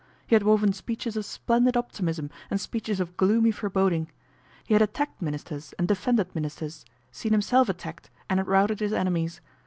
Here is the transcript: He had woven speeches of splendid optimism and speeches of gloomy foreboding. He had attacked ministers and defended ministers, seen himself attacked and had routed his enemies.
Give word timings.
He 0.25 0.33
had 0.33 0.41
woven 0.41 0.73
speeches 0.73 1.15
of 1.15 1.25
splendid 1.25 1.77
optimism 1.77 2.31
and 2.49 2.59
speeches 2.59 2.99
of 2.99 3.15
gloomy 3.17 3.51
foreboding. 3.51 4.09
He 4.63 4.73
had 4.73 4.81
attacked 4.81 5.21
ministers 5.21 5.75
and 5.77 5.87
defended 5.87 6.33
ministers, 6.33 6.85
seen 7.11 7.33
himself 7.33 7.69
attacked 7.69 8.09
and 8.27 8.39
had 8.39 8.47
routed 8.47 8.79
his 8.79 8.93
enemies. 8.93 9.41